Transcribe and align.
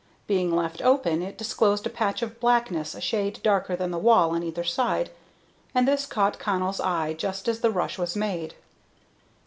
Being 0.25 0.49
left 0.55 0.81
open, 0.81 1.21
it 1.21 1.37
disclosed 1.37 1.85
a 1.85 1.89
patch 1.91 2.23
of 2.23 2.39
blackness 2.39 2.95
a 2.95 2.99
shade 3.01 3.39
darker 3.43 3.75
than 3.75 3.91
the 3.91 3.99
wall 3.99 4.31
on 4.31 4.41
either 4.41 4.63
side, 4.63 5.11
and 5.75 5.87
this 5.87 6.07
caught 6.07 6.39
Connell's 6.39 6.79
eye 6.79 7.13
just 7.13 7.47
as 7.47 7.59
the 7.59 7.69
rush 7.69 7.99
was 7.99 8.15
made. 8.15 8.55